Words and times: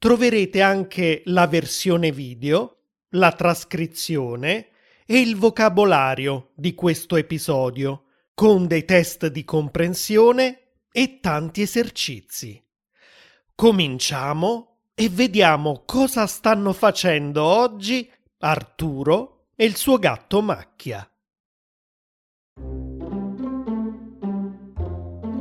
troverete 0.00 0.62
anche 0.62 1.20
la 1.26 1.46
versione 1.46 2.10
video, 2.10 2.84
la 3.10 3.32
trascrizione 3.32 4.68
e 5.04 5.20
il 5.20 5.36
vocabolario 5.36 6.52
di 6.54 6.74
questo 6.74 7.16
episodio, 7.16 8.04
con 8.32 8.66
dei 8.66 8.86
test 8.86 9.26
di 9.26 9.44
comprensione 9.44 10.78
e 10.90 11.20
tanti 11.20 11.60
esercizi. 11.60 12.64
Cominciamo 13.54 14.78
e 14.94 15.10
vediamo 15.10 15.82
cosa 15.84 16.26
stanno 16.26 16.72
facendo 16.72 17.44
oggi 17.44 18.10
Arturo 18.38 19.48
e 19.54 19.66
il 19.66 19.76
suo 19.76 19.98
gatto 19.98 20.40
Macchia. 20.40 21.06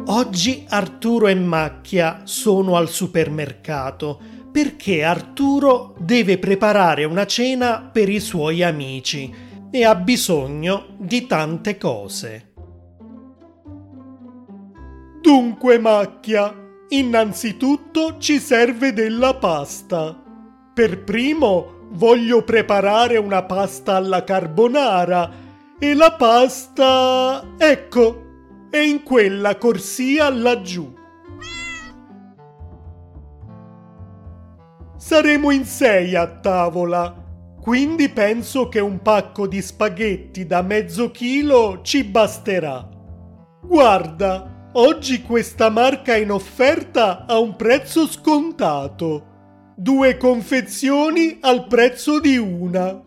Oggi 0.07 0.65
Arturo 0.67 1.27
e 1.27 1.35
Macchia 1.35 2.25
sono 2.25 2.75
al 2.75 2.89
supermercato 2.89 4.37
perché 4.61 5.05
Arturo 5.05 5.95
deve 5.99 6.37
preparare 6.37 7.05
una 7.05 7.25
cena 7.25 7.89
per 7.93 8.09
i 8.09 8.19
suoi 8.19 8.61
amici 8.61 9.33
e 9.71 9.85
ha 9.85 9.95
bisogno 9.95 10.97
di 10.97 11.25
tante 11.27 11.77
cose. 11.77 12.51
Dunque, 15.21 15.79
Macchia, 15.79 16.53
innanzitutto 16.89 18.17
ci 18.17 18.37
serve 18.37 18.91
della 18.91 19.35
pasta. 19.35 20.21
Per 20.73 21.05
primo 21.05 21.87
voglio 21.91 22.43
preparare 22.43 23.15
una 23.15 23.43
pasta 23.43 23.95
alla 23.95 24.25
carbonara 24.25 25.31
e 25.79 25.93
la 25.93 26.11
pasta... 26.11 27.53
ecco, 27.57 28.23
è 28.69 28.79
in 28.79 29.03
quella 29.03 29.57
corsia 29.57 30.29
laggiù. 30.29 30.98
Saremo 34.99 35.49
in 35.51 35.63
sei 35.63 36.13
a 36.13 36.27
tavola, 36.27 37.15
quindi 37.61 38.09
penso 38.09 38.67
che 38.67 38.81
un 38.81 39.01
pacco 39.01 39.47
di 39.47 39.61
spaghetti 39.61 40.45
da 40.45 40.61
mezzo 40.61 41.09
chilo 41.09 41.79
ci 41.83 42.03
basterà. 42.03 42.85
Guarda, 43.63 44.71
oggi 44.73 45.21
questa 45.21 45.69
marca 45.69 46.17
in 46.17 46.31
offerta 46.31 47.25
a 47.25 47.39
un 47.39 47.55
prezzo 47.55 48.07
scontato. 48.07 49.71
Due 49.77 50.17
confezioni 50.17 51.37
al 51.39 51.67
prezzo 51.67 52.19
di 52.19 52.35
una. 52.35 53.01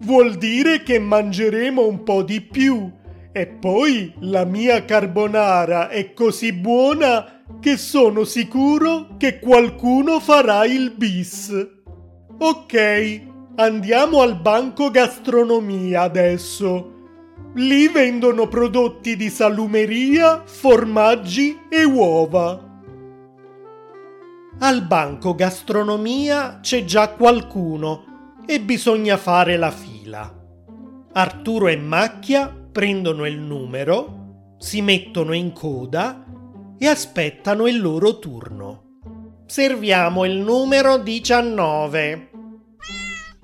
Vuol 0.00 0.36
dire 0.36 0.82
che 0.82 0.98
mangeremo 0.98 1.86
un 1.86 2.04
po' 2.04 2.22
di 2.22 2.40
più 2.40 2.90
e 3.32 3.46
poi 3.46 4.14
la 4.20 4.46
mia 4.46 4.82
carbonara 4.86 5.90
è 5.90 6.14
così 6.14 6.54
buona 6.54 7.33
che 7.60 7.76
sono 7.76 8.24
sicuro 8.24 9.16
che 9.16 9.38
qualcuno 9.38 10.20
farà 10.20 10.64
il 10.64 10.92
bis. 10.92 11.50
Ok, 12.38 13.22
andiamo 13.56 14.20
al 14.20 14.40
banco 14.40 14.90
gastronomia 14.90 16.02
adesso. 16.02 16.92
Lì 17.54 17.88
vendono 17.88 18.48
prodotti 18.48 19.16
di 19.16 19.30
salumeria, 19.30 20.42
formaggi 20.44 21.58
e 21.68 21.84
uova. 21.84 22.72
Al 24.58 24.86
banco 24.86 25.34
gastronomia 25.34 26.58
c'è 26.60 26.84
già 26.84 27.10
qualcuno 27.10 28.40
e 28.46 28.60
bisogna 28.60 29.16
fare 29.16 29.56
la 29.56 29.70
fila. 29.70 30.32
Arturo 31.12 31.68
e 31.68 31.76
Macchia 31.76 32.52
prendono 32.72 33.26
il 33.26 33.38
numero, 33.38 34.56
si 34.58 34.82
mettono 34.82 35.32
in 35.32 35.52
coda 35.52 36.24
e 36.78 36.86
aspettano 36.86 37.66
il 37.66 37.80
loro 37.80 38.18
turno. 38.18 39.00
Serviamo 39.46 40.24
il 40.24 40.36
numero 40.38 40.98
19. 40.98 42.30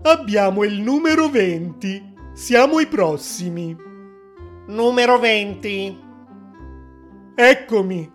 Abbiamo 0.03 0.65
il 0.65 0.81
numero 0.81 1.29
20. 1.29 2.15
Siamo 2.33 2.81
i 2.81 2.87
prossimi. 2.87 3.77
Numero 4.67 5.19
20. 5.19 5.99
Eccomi. 7.35 8.11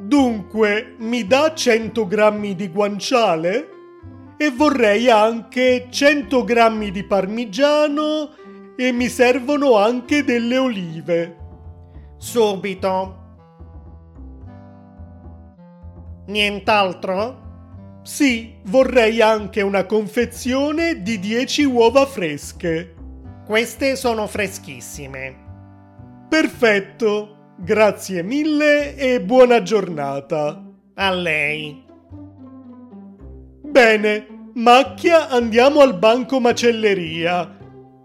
Dunque, 0.00 0.94
mi 0.98 1.26
dà 1.26 1.54
100 1.54 2.06
grammi 2.06 2.54
di 2.54 2.68
guanciale? 2.68 3.68
E 4.36 4.50
vorrei 4.50 5.08
anche 5.10 5.86
100 5.90 6.44
grammi 6.44 6.90
di 6.90 7.04
parmigiano 7.04 8.30
e 8.76 8.92
mi 8.92 9.08
servono 9.08 9.76
anche 9.76 10.24
delle 10.24 10.56
olive. 10.56 11.36
Subito. 12.16 13.27
Nient'altro? 16.28 18.00
Sì, 18.02 18.54
vorrei 18.64 19.20
anche 19.20 19.60
una 19.60 19.84
confezione 19.84 21.02
di 21.02 21.18
10 21.18 21.64
uova 21.64 22.06
fresche. 22.06 22.94
Queste 23.44 23.96
sono 23.96 24.26
freschissime. 24.26 25.46
Perfetto, 26.28 27.54
grazie 27.58 28.22
mille 28.22 28.94
e 28.96 29.20
buona 29.20 29.62
giornata. 29.62 30.64
A 30.94 31.10
lei. 31.10 31.84
Bene, 33.62 34.50
macchia 34.54 35.28
andiamo 35.28 35.80
al 35.80 35.98
banco 35.98 36.40
macelleria 36.40 37.56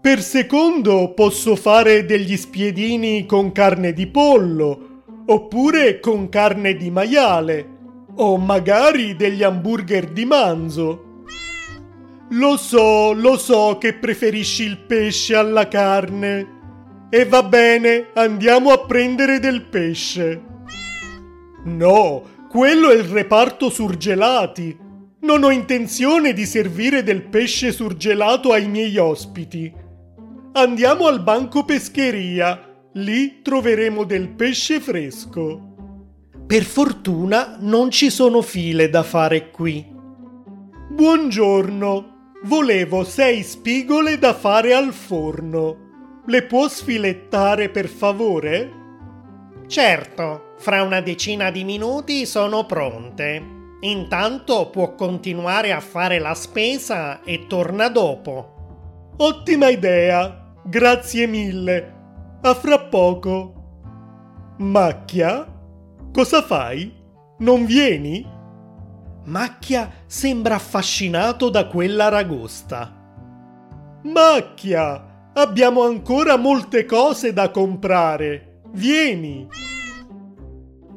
per 0.04 0.20
secondo 0.20 1.14
posso 1.14 1.56
fare 1.56 2.04
degli 2.04 2.36
spiedini 2.36 3.24
con 3.24 3.52
carne 3.52 3.94
di 3.94 4.06
pollo, 4.06 5.02
oppure 5.24 5.98
con 5.98 6.28
carne 6.28 6.74
di 6.76 6.90
maiale, 6.90 7.73
o 8.16 8.36
magari 8.36 9.16
degli 9.16 9.42
hamburger 9.42 10.10
di 10.10 10.24
manzo. 10.24 11.22
Lo 12.30 12.56
so, 12.56 13.12
lo 13.12 13.36
so 13.36 13.78
che 13.78 13.94
preferisci 13.94 14.64
il 14.64 14.78
pesce 14.78 15.34
alla 15.34 15.68
carne. 15.68 16.52
E 17.10 17.24
va 17.26 17.42
bene, 17.42 18.08
andiamo 18.14 18.70
a 18.70 18.84
prendere 18.84 19.38
del 19.38 19.62
pesce. 19.66 20.42
No, 21.64 22.22
quello 22.48 22.90
è 22.90 22.96
il 22.96 23.04
reparto 23.04 23.70
surgelati. 23.70 24.76
Non 25.20 25.42
ho 25.42 25.50
intenzione 25.50 26.32
di 26.32 26.44
servire 26.44 27.02
del 27.02 27.22
pesce 27.22 27.72
surgelato 27.72 28.52
ai 28.52 28.68
miei 28.68 28.96
ospiti. 28.96 29.72
Andiamo 30.52 31.06
al 31.06 31.22
banco 31.22 31.64
pescheria, 31.64 32.88
lì 32.94 33.42
troveremo 33.42 34.04
del 34.04 34.28
pesce 34.28 34.80
fresco. 34.80 35.73
Per 36.46 36.62
fortuna 36.62 37.56
non 37.60 37.90
ci 37.90 38.10
sono 38.10 38.42
file 38.42 38.90
da 38.90 39.02
fare 39.02 39.50
qui. 39.50 39.82
Buongiorno, 40.90 42.32
volevo 42.44 43.02
sei 43.02 43.42
spigole 43.42 44.18
da 44.18 44.34
fare 44.34 44.74
al 44.74 44.92
forno. 44.92 46.22
Le 46.26 46.42
può 46.42 46.68
sfilettare 46.68 47.70
per 47.70 47.88
favore? 47.88 48.70
Certo, 49.66 50.52
fra 50.58 50.82
una 50.82 51.00
decina 51.00 51.50
di 51.50 51.64
minuti 51.64 52.26
sono 52.26 52.66
pronte. 52.66 53.42
Intanto 53.80 54.68
può 54.68 54.94
continuare 54.94 55.72
a 55.72 55.80
fare 55.80 56.18
la 56.18 56.34
spesa 56.34 57.22
e 57.22 57.46
torna 57.46 57.88
dopo. 57.88 59.12
Ottima 59.16 59.70
idea! 59.70 60.42
Grazie 60.62 61.26
mille. 61.26 61.94
A 62.42 62.54
fra 62.54 62.78
poco. 62.80 63.52
Macchia? 64.58 65.53
Cosa 66.14 66.42
fai? 66.42 66.92
Non 67.38 67.66
vieni? 67.66 68.24
Macchia 69.24 69.90
sembra 70.06 70.54
affascinato 70.54 71.50
da 71.50 71.66
quella 71.66 72.08
ragosta. 72.08 73.98
Macchia! 74.04 75.32
Abbiamo 75.34 75.82
ancora 75.82 76.36
molte 76.36 76.84
cose 76.84 77.32
da 77.32 77.50
comprare. 77.50 78.60
Vieni! 78.74 79.48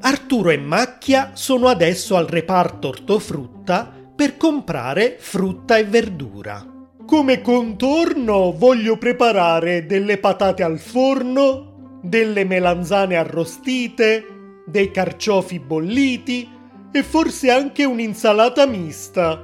Arturo 0.01 0.51
e 0.51 0.57
Macchia 0.57 1.31
sono 1.33 1.67
adesso 1.67 2.15
al 2.15 2.27
reparto 2.27 2.89
ortofrutta 2.89 3.91
per 4.15 4.37
comprare 4.37 5.17
frutta 5.19 5.77
e 5.77 5.85
verdura. 5.85 6.63
Come 7.07 7.41
contorno 7.41 8.51
voglio 8.51 8.97
preparare 8.97 9.87
delle 9.87 10.19
patate 10.19 10.61
al 10.61 10.77
forno, 10.77 12.01
delle 12.03 12.45
melanzane 12.45 13.15
arrostite, 13.15 14.36
dei 14.67 14.91
carciofi 14.91 15.59
bolliti 15.59 16.47
e 16.91 17.03
forse 17.03 17.49
anche 17.49 17.85
un'insalata 17.85 18.65
mista. 18.65 19.41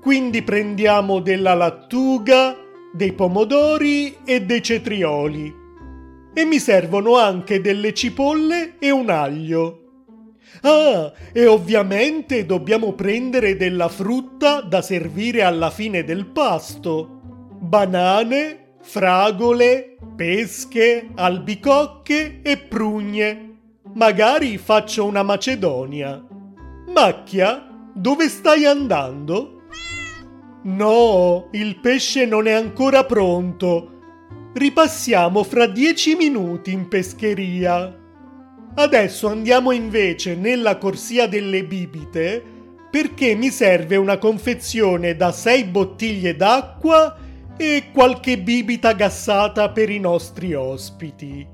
Quindi 0.00 0.42
prendiamo 0.42 1.20
della 1.20 1.54
lattuga, 1.54 2.56
dei 2.92 3.12
pomodori 3.12 4.16
e 4.24 4.42
dei 4.42 4.62
cetrioli. 4.62 5.62
E 6.32 6.44
mi 6.44 6.58
servono 6.58 7.16
anche 7.16 7.60
delle 7.60 7.92
cipolle 7.92 8.78
e 8.78 8.90
un 8.90 9.10
aglio. 9.10 9.80
Ah, 10.62 11.12
e 11.32 11.46
ovviamente 11.46 12.46
dobbiamo 12.46 12.92
prendere 12.92 13.56
della 13.56 13.88
frutta 13.88 14.60
da 14.62 14.80
servire 14.80 15.42
alla 15.42 15.70
fine 15.70 16.04
del 16.04 16.26
pasto. 16.26 17.20
Banane, 17.60 18.76
fragole, 18.80 19.96
pesche, 20.16 21.08
albicocche 21.14 22.40
e 22.42 22.56
prugne. 22.56 23.53
Magari 23.94 24.58
faccio 24.58 25.04
una 25.04 25.22
macedonia. 25.22 26.20
Macchia, 26.92 27.64
dove 27.94 28.28
stai 28.28 28.64
andando? 28.64 29.62
No, 30.64 31.46
il 31.52 31.78
pesce 31.78 32.26
non 32.26 32.48
è 32.48 32.52
ancora 32.52 33.04
pronto. 33.04 33.90
Ripassiamo 34.52 35.44
fra 35.44 35.66
dieci 35.66 36.16
minuti 36.16 36.72
in 36.72 36.88
pescheria. 36.88 37.96
Adesso 38.74 39.28
andiamo 39.28 39.70
invece 39.70 40.34
nella 40.34 40.76
corsia 40.76 41.28
delle 41.28 41.64
bibite 41.64 42.42
perché 42.90 43.36
mi 43.36 43.50
serve 43.50 43.94
una 43.94 44.18
confezione 44.18 45.14
da 45.14 45.30
sei 45.30 45.62
bottiglie 45.64 46.34
d'acqua 46.34 47.16
e 47.56 47.90
qualche 47.92 48.40
bibita 48.40 48.92
gassata 48.92 49.70
per 49.70 49.88
i 49.88 50.00
nostri 50.00 50.52
ospiti. 50.52 51.53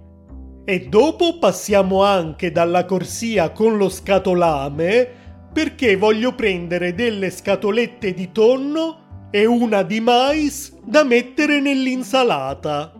E 0.64 0.88
dopo 0.88 1.38
passiamo 1.38 2.02
anche 2.02 2.52
dalla 2.52 2.84
corsia 2.84 3.50
con 3.50 3.76
lo 3.76 3.88
scatolame 3.88 5.08
perché 5.52 5.96
voglio 5.96 6.34
prendere 6.34 6.94
delle 6.94 7.30
scatolette 7.30 8.14
di 8.14 8.30
tonno 8.30 9.28
e 9.30 9.46
una 9.46 9.82
di 9.82 10.00
mais 10.00 10.76
da 10.84 11.02
mettere 11.04 11.60
nell'insalata. 11.60 12.92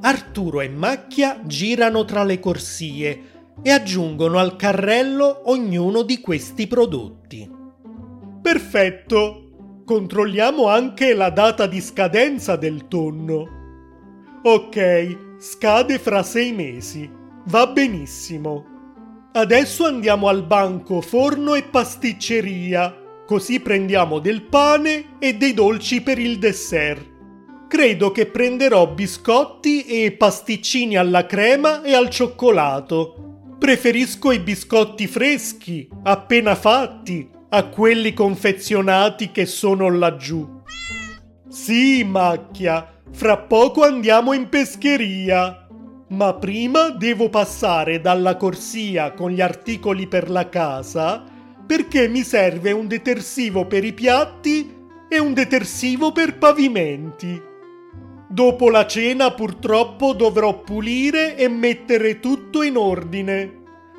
Arturo 0.00 0.60
e 0.60 0.68
Macchia 0.68 1.40
girano 1.44 2.04
tra 2.04 2.24
le 2.24 2.38
corsie 2.38 3.22
e 3.62 3.70
aggiungono 3.70 4.38
al 4.38 4.56
carrello 4.56 5.50
ognuno 5.50 6.02
di 6.02 6.20
questi 6.20 6.66
prodotti. 6.66 7.50
Perfetto! 8.40 9.42
Controlliamo 9.84 10.68
anche 10.68 11.14
la 11.14 11.30
data 11.30 11.66
di 11.66 11.80
scadenza 11.80 12.56
del 12.56 12.88
tonno. 12.88 13.56
Ok, 14.42 15.27
scade 15.38 16.00
fra 16.00 16.24
sei 16.24 16.52
mesi. 16.52 17.08
Va 17.46 17.66
benissimo. 17.68 18.76
Adesso 19.32 19.86
andiamo 19.86 20.28
al 20.28 20.44
banco 20.44 21.00
forno 21.00 21.54
e 21.54 21.62
pasticceria, 21.62 23.22
così 23.24 23.60
prendiamo 23.60 24.18
del 24.18 24.42
pane 24.42 25.16
e 25.20 25.34
dei 25.34 25.54
dolci 25.54 26.02
per 26.02 26.18
il 26.18 26.38
dessert. 26.38 27.06
Credo 27.68 28.10
che 28.10 28.26
prenderò 28.26 28.88
biscotti 28.88 29.84
e 29.84 30.12
pasticcini 30.12 30.96
alla 30.96 31.26
crema 31.26 31.82
e 31.82 31.94
al 31.94 32.08
cioccolato. 32.10 33.54
Preferisco 33.58 34.32
i 34.32 34.40
biscotti 34.40 35.06
freschi, 35.06 35.88
appena 36.02 36.54
fatti, 36.54 37.28
a 37.50 37.66
quelli 37.66 38.12
confezionati 38.12 39.30
che 39.30 39.46
sono 39.46 39.88
laggiù. 39.90 40.62
Sì, 41.48 42.04
macchia, 42.04 42.97
fra 43.10 43.36
poco 43.38 43.82
andiamo 43.82 44.32
in 44.32 44.48
pescheria. 44.48 45.66
Ma 46.10 46.34
prima 46.34 46.90
devo 46.90 47.28
passare 47.28 48.00
dalla 48.00 48.36
corsia 48.36 49.12
con 49.12 49.30
gli 49.30 49.40
articoli 49.40 50.06
per 50.06 50.30
la 50.30 50.48
casa 50.48 51.36
perché 51.68 52.08
mi 52.08 52.22
serve 52.22 52.72
un 52.72 52.88
detersivo 52.88 53.66
per 53.66 53.84
i 53.84 53.92
piatti 53.92 54.74
e 55.06 55.18
un 55.18 55.34
detersivo 55.34 56.12
per 56.12 56.38
pavimenti. 56.38 57.38
Dopo 58.26 58.70
la 58.70 58.86
cena 58.86 59.32
purtroppo 59.32 60.14
dovrò 60.14 60.60
pulire 60.60 61.36
e 61.36 61.46
mettere 61.48 62.20
tutto 62.20 62.62
in 62.62 62.78
ordine. 62.78 63.56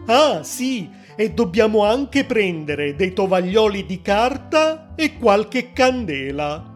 Ah 0.08 0.42
sì, 0.42 0.90
e 1.16 1.32
dobbiamo 1.32 1.84
anche 1.84 2.26
prendere 2.26 2.96
dei 2.96 3.14
tovaglioli 3.14 3.86
di 3.86 4.02
carta 4.02 4.94
e 4.96 5.18
qualche 5.18 5.72
candela. 5.72 6.69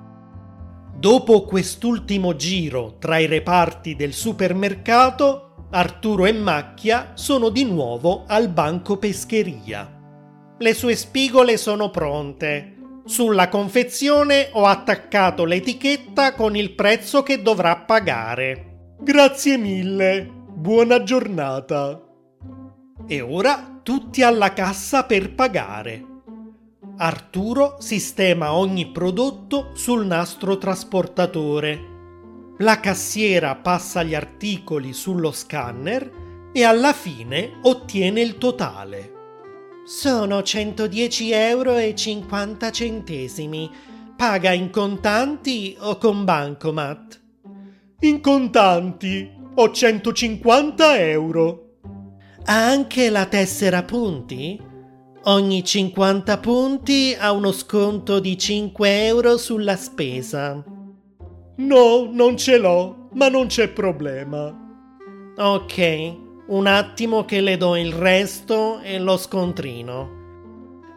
Dopo 1.03 1.43
quest'ultimo 1.43 2.37
giro 2.37 2.95
tra 2.97 3.17
i 3.17 3.25
reparti 3.25 3.93
del 3.93 4.13
supermercato, 4.13 5.67
Arturo 5.71 6.25
e 6.25 6.31
Macchia 6.31 7.11
sono 7.15 7.49
di 7.49 7.65
nuovo 7.65 8.23
al 8.25 8.47
banco 8.47 8.95
pescheria. 8.95 9.99
Le 10.57 10.73
sue 10.73 10.95
spigole 10.95 11.57
sono 11.57 11.89
pronte. 11.89 13.01
Sulla 13.03 13.49
confezione 13.49 14.47
ho 14.53 14.63
attaccato 14.65 15.43
l'etichetta 15.43 16.35
con 16.35 16.55
il 16.55 16.73
prezzo 16.73 17.21
che 17.21 17.41
dovrà 17.41 17.75
pagare. 17.75 18.93
Grazie 19.01 19.57
mille. 19.57 20.25
Buona 20.53 21.03
giornata. 21.03 22.01
E 23.05 23.19
ora 23.19 23.81
tutti 23.83 24.23
alla 24.23 24.53
cassa 24.53 25.03
per 25.03 25.35
pagare. 25.35 26.12
Arturo 26.95 27.77
sistema 27.79 28.53
ogni 28.53 28.91
prodotto 28.91 29.71
sul 29.73 30.05
nastro 30.05 30.59
trasportatore. 30.59 31.91
La 32.59 32.79
cassiera 32.79 33.55
passa 33.55 34.03
gli 34.03 34.13
articoli 34.13 34.93
sullo 34.93 35.31
scanner 35.31 36.51
e 36.53 36.63
alla 36.63 36.93
fine 36.93 37.57
ottiene 37.63 38.21
il 38.21 38.37
totale. 38.37 39.11
Sono 39.85 40.43
110 40.43 41.31
euro 41.31 41.77
50 41.95 42.69
centesimi. 42.69 43.71
Paga 44.15 44.51
in 44.51 44.69
contanti 44.69 45.75
o 45.79 45.97
con 45.97 46.23
bancomat? 46.23 47.21
In 48.01 48.21
contanti. 48.21 49.31
Ho 49.55 49.71
150 49.71 50.99
euro. 50.99 51.77
Ha 52.45 52.67
anche 52.67 53.09
la 53.09 53.25
tessera 53.25 53.81
punti? 53.81 54.71
Ogni 55.25 55.63
50 55.63 56.37
punti 56.39 57.15
ha 57.17 57.31
uno 57.31 57.53
sconto 57.53 58.19
di 58.19 58.37
5 58.37 59.05
euro 59.05 59.37
sulla 59.37 59.77
spesa. 59.77 60.61
No, 61.55 62.09
non 62.11 62.35
ce 62.35 62.57
l'ho, 62.57 63.07
ma 63.13 63.29
non 63.29 63.47
c'è 63.47 63.69
problema. 63.69 64.53
Ok, 65.37 66.15
un 66.47 66.67
attimo 66.67 67.23
che 67.23 67.39
le 67.39 67.55
do 67.55 67.77
il 67.77 67.93
resto 67.93 68.81
e 68.81 68.99
lo 68.99 69.15
scontrino. 69.15 70.09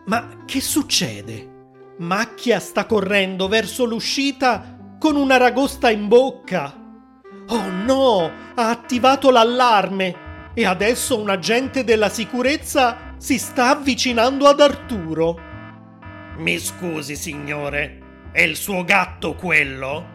Ma 0.06 0.42
che 0.44 0.60
succede? 0.60 1.54
Macchia 1.98 2.58
sta 2.58 2.84
correndo 2.84 3.46
verso 3.46 3.84
l'uscita 3.84 4.96
con 4.98 5.14
una 5.14 5.36
ragosta 5.36 5.88
in 5.88 6.08
bocca. 6.08 6.74
Oh 7.46 7.70
no, 7.70 8.28
ha 8.56 8.70
attivato 8.70 9.30
l'allarme 9.30 10.50
e 10.52 10.66
adesso 10.66 11.16
un 11.16 11.30
agente 11.30 11.84
della 11.84 12.08
sicurezza 12.08 13.05
si 13.18 13.38
sta 13.38 13.70
avvicinando 13.70 14.46
ad 14.46 14.60
Arturo. 14.60 15.40
Mi 16.38 16.58
scusi, 16.58 17.16
signore, 17.16 18.28
è 18.32 18.42
il 18.42 18.56
suo 18.56 18.84
gatto 18.84 19.34
quello? 19.34 20.14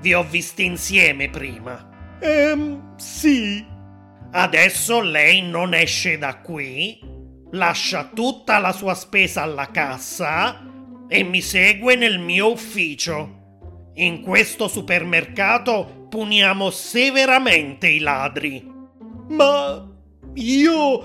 Vi 0.00 0.12
ho 0.14 0.22
visti 0.22 0.64
insieme 0.64 1.30
prima. 1.30 2.18
Ehm, 2.20 2.96
sì. 2.96 3.64
Adesso 4.30 5.00
lei 5.00 5.42
non 5.42 5.74
esce 5.74 6.18
da 6.18 6.38
qui, 6.38 6.98
lascia 7.52 8.10
tutta 8.14 8.58
la 8.58 8.72
sua 8.72 8.94
spesa 8.94 9.42
alla 9.42 9.70
cassa 9.70 10.62
e 11.08 11.22
mi 11.22 11.42
segue 11.42 11.96
nel 11.96 12.18
mio 12.18 12.50
ufficio. 12.50 13.40
In 13.94 14.22
questo 14.22 14.68
supermercato 14.68 16.06
puniamo 16.08 16.70
severamente 16.70 17.88
i 17.88 17.98
ladri. 17.98 18.66
Ma 19.28 19.91
io 20.34 21.04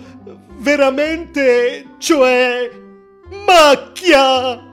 veramente, 0.59 1.95
cioè, 1.97 2.69
macchia! 3.45 4.65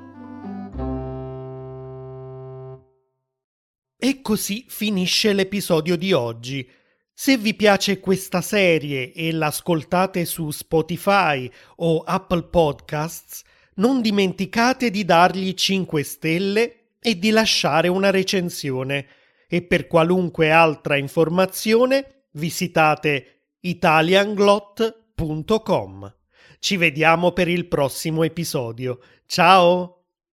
E 3.98 4.20
così 4.20 4.66
finisce 4.68 5.32
l'episodio 5.32 5.96
di 5.96 6.12
oggi. 6.12 6.68
Se 7.12 7.36
vi 7.36 7.54
piace 7.54 8.00
questa 8.00 8.42
serie 8.42 9.12
e 9.12 9.32
l'ascoltate 9.32 10.24
su 10.24 10.50
Spotify 10.50 11.50
o 11.76 12.00
Apple 12.00 12.44
Podcasts, 12.44 13.42
non 13.76 14.02
dimenticate 14.02 14.90
di 14.90 15.04
dargli 15.04 15.54
5 15.54 16.02
stelle 16.02 16.88
e 17.00 17.18
di 17.18 17.30
lasciare 17.30 17.88
una 17.88 18.10
recensione. 18.10 19.06
E 19.48 19.62
per 19.62 19.86
qualunque 19.86 20.50
altra 20.50 20.96
informazione 20.96 22.26
visitate 22.32 23.33
italianglot.com. 23.64 26.14
Ci 26.58 26.76
vediamo 26.76 27.32
per 27.32 27.48
il 27.48 27.66
prossimo 27.66 28.22
episodio. 28.22 29.00
Ciao! 29.26 30.03